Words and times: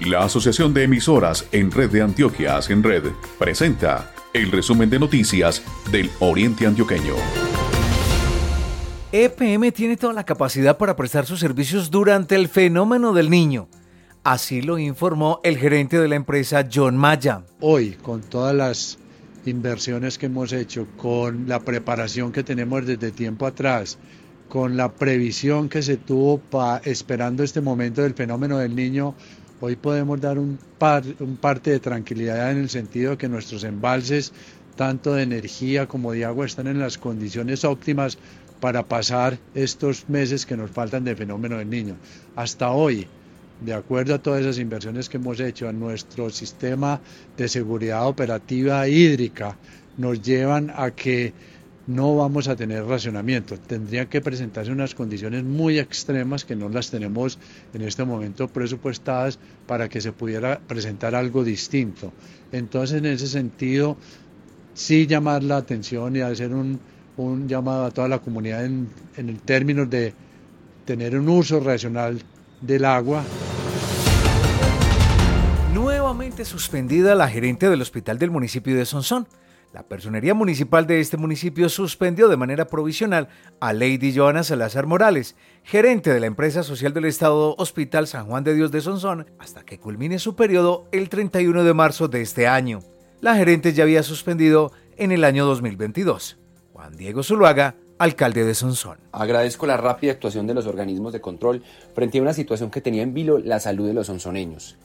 La 0.00 0.24
Asociación 0.24 0.72
de 0.72 0.84
Emisoras 0.84 1.46
en 1.52 1.70
Red 1.70 1.90
de 1.90 2.00
Antioquias 2.00 2.70
en 2.70 2.82
Red 2.82 3.02
presenta 3.38 4.10
el 4.32 4.50
resumen 4.50 4.88
de 4.88 4.98
noticias 4.98 5.62
del 5.92 6.10
Oriente 6.20 6.66
Antioqueño. 6.66 7.12
EPM 9.12 9.70
tiene 9.72 9.98
toda 9.98 10.14
la 10.14 10.24
capacidad 10.24 10.78
para 10.78 10.96
prestar 10.96 11.26
sus 11.26 11.38
servicios 11.38 11.90
durante 11.90 12.34
el 12.34 12.48
fenómeno 12.48 13.12
del 13.12 13.28
niño. 13.28 13.68
Así 14.24 14.62
lo 14.62 14.78
informó 14.78 15.38
el 15.44 15.58
gerente 15.58 15.98
de 15.98 16.08
la 16.08 16.16
empresa 16.16 16.66
John 16.72 16.96
Maya. 16.96 17.44
Hoy, 17.60 17.98
con 18.02 18.22
todas 18.22 18.54
las 18.54 18.98
inversiones 19.44 20.16
que 20.16 20.26
hemos 20.26 20.54
hecho, 20.54 20.86
con 20.96 21.46
la 21.46 21.60
preparación 21.60 22.32
que 22.32 22.42
tenemos 22.42 22.86
desde 22.86 23.10
tiempo 23.10 23.44
atrás, 23.44 23.98
con 24.48 24.76
la 24.78 24.92
previsión 24.92 25.68
que 25.68 25.82
se 25.82 25.98
tuvo 25.98 26.38
pa, 26.38 26.80
esperando 26.84 27.42
este 27.42 27.60
momento 27.60 28.02
del 28.02 28.14
fenómeno 28.14 28.58
del 28.58 28.74
niño, 28.74 29.14
Hoy 29.62 29.76
podemos 29.76 30.18
dar 30.18 30.38
un, 30.38 30.58
par, 30.78 31.04
un 31.18 31.36
parte 31.36 31.70
de 31.70 31.80
tranquilidad 31.80 32.50
en 32.50 32.58
el 32.58 32.70
sentido 32.70 33.10
de 33.10 33.18
que 33.18 33.28
nuestros 33.28 33.62
embalses, 33.64 34.32
tanto 34.74 35.12
de 35.12 35.22
energía 35.22 35.86
como 35.86 36.12
de 36.12 36.24
agua, 36.24 36.46
están 36.46 36.66
en 36.66 36.78
las 36.78 36.96
condiciones 36.96 37.62
óptimas 37.64 38.16
para 38.60 38.88
pasar 38.88 39.38
estos 39.54 40.08
meses 40.08 40.46
que 40.46 40.56
nos 40.56 40.70
faltan 40.70 41.04
de 41.04 41.14
fenómeno 41.14 41.58
del 41.58 41.68
niño. 41.68 41.96
Hasta 42.36 42.70
hoy, 42.70 43.06
de 43.60 43.74
acuerdo 43.74 44.14
a 44.14 44.22
todas 44.22 44.40
esas 44.40 44.58
inversiones 44.58 45.10
que 45.10 45.18
hemos 45.18 45.38
hecho 45.40 45.68
en 45.68 45.78
nuestro 45.78 46.30
sistema 46.30 46.98
de 47.36 47.46
seguridad 47.46 48.06
operativa 48.06 48.88
hídrica, 48.88 49.58
nos 49.98 50.22
llevan 50.22 50.72
a 50.74 50.90
que 50.92 51.34
no 51.86 52.16
vamos 52.16 52.48
a 52.48 52.56
tener 52.56 52.84
racionamiento. 52.84 53.58
Tendrían 53.58 54.06
que 54.06 54.20
presentarse 54.20 54.70
unas 54.70 54.94
condiciones 54.94 55.44
muy 55.44 55.78
extremas 55.78 56.44
que 56.44 56.56
no 56.56 56.68
las 56.68 56.90
tenemos 56.90 57.38
en 57.74 57.82
este 57.82 58.04
momento 58.04 58.48
presupuestadas 58.48 59.38
para 59.66 59.88
que 59.88 60.00
se 60.00 60.12
pudiera 60.12 60.60
presentar 60.60 61.14
algo 61.14 61.42
distinto. 61.44 62.12
Entonces, 62.52 62.98
en 62.98 63.06
ese 63.06 63.26
sentido, 63.26 63.96
sí 64.74 65.06
llamar 65.06 65.42
la 65.42 65.56
atención 65.56 66.16
y 66.16 66.20
hacer 66.20 66.52
un, 66.52 66.80
un 67.16 67.48
llamado 67.48 67.84
a 67.86 67.90
toda 67.90 68.08
la 68.08 68.18
comunidad 68.18 68.64
en, 68.64 68.88
en 69.16 69.36
términos 69.38 69.88
de 69.90 70.12
tener 70.84 71.18
un 71.18 71.28
uso 71.28 71.60
racional 71.60 72.20
del 72.60 72.84
agua. 72.84 73.24
Nuevamente 75.74 76.44
suspendida 76.44 77.14
la 77.14 77.28
gerente 77.28 77.70
del 77.70 77.80
hospital 77.80 78.18
del 78.18 78.30
municipio 78.30 78.76
de 78.76 78.84
Sonsón. 78.84 79.26
La 79.72 79.84
personería 79.84 80.34
municipal 80.34 80.88
de 80.88 80.98
este 80.98 81.16
municipio 81.16 81.68
suspendió 81.68 82.28
de 82.28 82.36
manera 82.36 82.66
provisional 82.66 83.28
a 83.60 83.72
Lady 83.72 84.12
Joana 84.12 84.42
Salazar 84.42 84.86
Morales, 84.86 85.36
gerente 85.62 86.12
de 86.12 86.18
la 86.18 86.26
empresa 86.26 86.64
social 86.64 86.92
del 86.92 87.04
Estado 87.04 87.54
Hospital 87.56 88.08
San 88.08 88.26
Juan 88.26 88.42
de 88.42 88.54
Dios 88.54 88.72
de 88.72 88.80
Sonsón, 88.80 89.30
hasta 89.38 89.62
que 89.62 89.78
culmine 89.78 90.18
su 90.18 90.34
periodo 90.34 90.88
el 90.90 91.08
31 91.08 91.62
de 91.62 91.72
marzo 91.72 92.08
de 92.08 92.20
este 92.20 92.48
año. 92.48 92.80
La 93.20 93.36
gerente 93.36 93.72
ya 93.72 93.84
había 93.84 94.02
suspendido 94.02 94.72
en 94.96 95.12
el 95.12 95.22
año 95.22 95.46
2022. 95.46 96.38
Juan 96.72 96.96
Diego 96.96 97.22
Zuluaga, 97.22 97.76
alcalde 97.98 98.44
de 98.44 98.56
Sonsón. 98.56 98.98
Agradezco 99.12 99.68
la 99.68 99.76
rápida 99.76 100.10
actuación 100.10 100.48
de 100.48 100.54
los 100.54 100.66
organismos 100.66 101.12
de 101.12 101.20
control 101.20 101.62
frente 101.94 102.18
a 102.18 102.22
una 102.22 102.34
situación 102.34 102.72
que 102.72 102.80
tenía 102.80 103.04
en 103.04 103.14
vilo 103.14 103.38
la 103.38 103.60
salud 103.60 103.86
de 103.86 103.94
los 103.94 104.08
sonsoneños. 104.08 104.76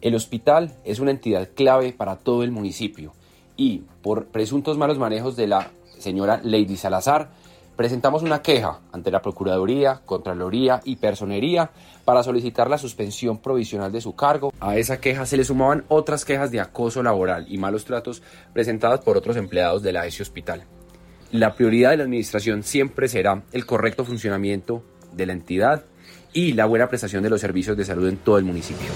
El 0.00 0.14
hospital 0.14 0.72
es 0.86 0.98
una 0.98 1.10
entidad 1.10 1.50
clave 1.54 1.92
para 1.92 2.16
todo 2.16 2.42
el 2.42 2.52
municipio 2.52 3.12
y 3.58 3.82
por 4.02 4.26
presuntos 4.28 4.78
malos 4.78 4.98
manejos 4.98 5.36
de 5.36 5.48
la 5.48 5.72
señora 5.98 6.40
Lady 6.42 6.76
Salazar, 6.76 7.28
presentamos 7.76 8.22
una 8.22 8.40
queja 8.40 8.80
ante 8.92 9.10
la 9.10 9.20
Procuraduría, 9.20 10.00
Contraloría 10.06 10.80
y 10.84 10.96
Personería 10.96 11.70
para 12.04 12.22
solicitar 12.22 12.70
la 12.70 12.78
suspensión 12.78 13.38
provisional 13.38 13.92
de 13.92 14.00
su 14.00 14.14
cargo. 14.14 14.52
A 14.60 14.76
esa 14.76 15.00
queja 15.00 15.26
se 15.26 15.36
le 15.36 15.44
sumaban 15.44 15.84
otras 15.88 16.24
quejas 16.24 16.50
de 16.50 16.60
acoso 16.60 17.02
laboral 17.02 17.46
y 17.48 17.58
malos 17.58 17.84
tratos 17.84 18.22
presentadas 18.54 19.00
por 19.00 19.16
otros 19.16 19.36
empleados 19.36 19.82
de 19.82 19.92
la 19.92 20.06
ESI 20.06 20.22
Hospital. 20.22 20.62
La 21.32 21.54
prioridad 21.54 21.90
de 21.90 21.98
la 21.98 22.04
Administración 22.04 22.62
siempre 22.62 23.08
será 23.08 23.42
el 23.52 23.66
correcto 23.66 24.04
funcionamiento 24.04 24.82
de 25.12 25.26
la 25.26 25.32
entidad 25.32 25.84
y 26.32 26.52
la 26.52 26.66
buena 26.66 26.88
prestación 26.88 27.22
de 27.24 27.30
los 27.30 27.40
servicios 27.40 27.76
de 27.76 27.84
salud 27.84 28.08
en 28.08 28.18
todo 28.18 28.38
el 28.38 28.44
municipio. 28.44 28.88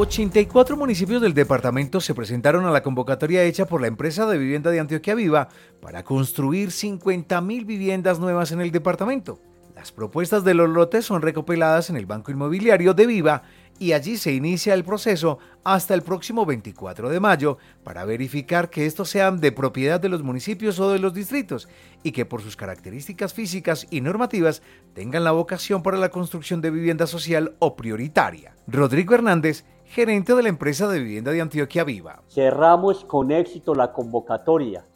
84 0.00 0.78
municipios 0.78 1.20
del 1.20 1.34
departamento 1.34 2.00
se 2.00 2.14
presentaron 2.14 2.64
a 2.64 2.70
la 2.70 2.82
convocatoria 2.82 3.44
hecha 3.44 3.66
por 3.66 3.82
la 3.82 3.86
empresa 3.86 4.24
de 4.24 4.38
vivienda 4.38 4.70
de 4.70 4.80
Antioquia 4.80 5.14
Viva 5.14 5.50
para 5.82 6.04
construir 6.04 6.70
50.000 6.70 7.66
viviendas 7.66 8.18
nuevas 8.18 8.50
en 8.50 8.62
el 8.62 8.70
departamento. 8.70 9.40
Las 9.76 9.92
propuestas 9.92 10.42
de 10.42 10.54
los 10.54 10.70
lotes 10.70 11.04
son 11.04 11.20
recopiladas 11.20 11.90
en 11.90 11.96
el 11.96 12.06
Banco 12.06 12.30
Inmobiliario 12.30 12.94
de 12.94 13.06
Viva 13.06 13.42
y 13.78 13.92
allí 13.92 14.16
se 14.16 14.32
inicia 14.32 14.72
el 14.72 14.84
proceso 14.84 15.38
hasta 15.64 15.92
el 15.92 16.00
próximo 16.00 16.46
24 16.46 17.10
de 17.10 17.20
mayo 17.20 17.58
para 17.84 18.06
verificar 18.06 18.70
que 18.70 18.86
estos 18.86 19.10
sean 19.10 19.38
de 19.38 19.52
propiedad 19.52 20.00
de 20.00 20.08
los 20.08 20.22
municipios 20.22 20.80
o 20.80 20.90
de 20.90 20.98
los 20.98 21.12
distritos 21.12 21.68
y 22.02 22.12
que 22.12 22.24
por 22.24 22.40
sus 22.40 22.56
características 22.56 23.34
físicas 23.34 23.86
y 23.90 24.00
normativas 24.00 24.62
tengan 24.94 25.24
la 25.24 25.32
vocación 25.32 25.82
para 25.82 25.98
la 25.98 26.10
construcción 26.10 26.62
de 26.62 26.70
vivienda 26.70 27.06
social 27.06 27.54
o 27.58 27.76
prioritaria. 27.76 28.54
Rodrigo 28.66 29.14
Hernández, 29.14 29.64
gerente 29.90 30.36
de 30.36 30.44
la 30.44 30.48
empresa 30.48 30.86
de 30.86 31.00
vivienda 31.00 31.32
de 31.32 31.40
Antioquia 31.40 31.82
Viva. 31.82 32.22
Cerramos 32.28 33.04
con 33.04 33.32
éxito 33.32 33.74
la 33.74 33.92
convocatoria 33.92 34.86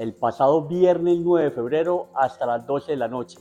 el 0.00 0.12
pasado 0.12 0.66
viernes 0.66 1.18
9 1.20 1.44
de 1.44 1.50
febrero 1.52 2.08
hasta 2.14 2.46
las 2.46 2.66
12 2.66 2.90
de 2.92 2.96
la 2.96 3.06
noche, 3.06 3.38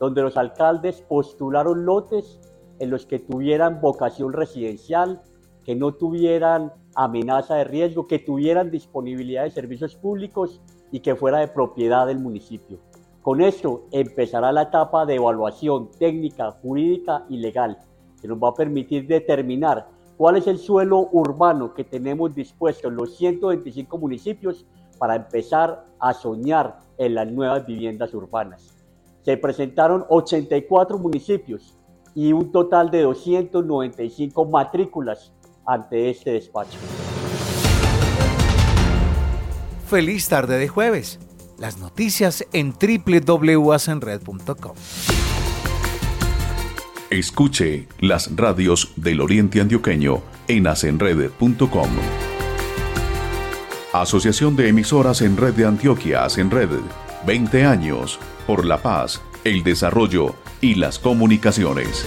donde 0.00 0.22
los 0.22 0.36
alcaldes 0.36 1.00
postularon 1.02 1.84
lotes 1.84 2.40
en 2.80 2.90
los 2.90 3.06
que 3.06 3.20
tuvieran 3.20 3.80
vocación 3.80 4.32
residencial, 4.32 5.22
que 5.64 5.76
no 5.76 5.94
tuvieran 5.94 6.72
amenaza 6.96 7.54
de 7.54 7.64
riesgo, 7.64 8.08
que 8.08 8.18
tuvieran 8.18 8.72
disponibilidad 8.72 9.44
de 9.44 9.52
servicios 9.52 9.94
públicos 9.94 10.60
y 10.90 11.00
que 11.00 11.14
fuera 11.14 11.38
de 11.38 11.48
propiedad 11.48 12.08
del 12.08 12.18
municipio. 12.18 12.80
Con 13.22 13.42
esto 13.42 13.84
empezará 13.92 14.50
la 14.50 14.62
etapa 14.62 15.06
de 15.06 15.14
evaluación 15.14 15.90
técnica, 16.00 16.50
jurídica 16.50 17.26
y 17.28 17.36
legal, 17.36 17.78
que 18.20 18.26
nos 18.26 18.38
va 18.38 18.48
a 18.48 18.54
permitir 18.54 19.06
determinar 19.06 19.97
cuál 20.18 20.36
es 20.36 20.46
el 20.48 20.58
suelo 20.58 21.08
urbano 21.12 21.72
que 21.72 21.84
tenemos 21.84 22.34
dispuesto 22.34 22.88
en 22.88 22.96
los 22.96 23.16
125 23.16 23.96
municipios 23.96 24.66
para 24.98 25.14
empezar 25.14 25.86
a 26.00 26.12
soñar 26.12 26.80
en 26.98 27.14
las 27.14 27.30
nuevas 27.30 27.64
viviendas 27.64 28.12
urbanas. 28.12 28.74
Se 29.22 29.36
presentaron 29.36 30.04
84 30.08 30.98
municipios 30.98 31.76
y 32.16 32.32
un 32.32 32.50
total 32.50 32.90
de 32.90 33.02
295 33.02 34.44
matrículas 34.46 35.32
ante 35.64 36.10
este 36.10 36.32
despacho. 36.32 36.78
Feliz 39.86 40.28
tarde 40.28 40.58
de 40.58 40.66
jueves. 40.66 41.20
Las 41.58 41.78
noticias 41.78 42.44
en 42.52 42.72
www.asenred.com. 42.72 44.74
Escuche 47.10 47.88
las 48.00 48.36
radios 48.36 48.92
del 48.96 49.22
Oriente 49.22 49.62
Antioqueño 49.62 50.22
en 50.46 50.66
asenred.com. 50.66 51.88
Asociación 53.94 54.56
de 54.56 54.68
Emisoras 54.68 55.22
en 55.22 55.38
Red 55.38 55.54
de 55.54 55.64
Antioquia, 55.64 56.26
Asenred. 56.26 56.68
20 57.26 57.64
años 57.64 58.20
por 58.46 58.66
la 58.66 58.82
paz, 58.82 59.22
el 59.44 59.64
desarrollo 59.64 60.34
y 60.60 60.74
las 60.74 60.98
comunicaciones. 60.98 62.06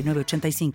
906985. 0.01 0.71